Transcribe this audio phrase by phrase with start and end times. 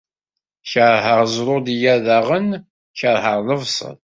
[0.71, 2.47] Kerheɣ ẓrudiya daɣen
[2.97, 3.97] kerheɣ lebṣel.